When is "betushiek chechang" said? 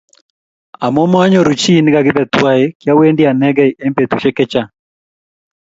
3.95-4.69